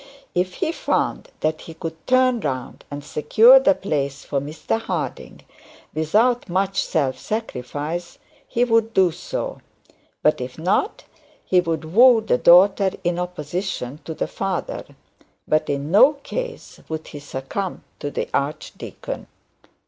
[0.33, 5.41] If he found that he could turn round and secure the place for Mr Harding
[5.93, 8.17] without much self sacrifice,
[8.47, 9.61] he would do so;
[10.23, 11.03] but if not,
[11.45, 14.85] he would woo the daughter in opposition to the father.
[15.47, 19.27] But in no case would he succumb to the archdeacon.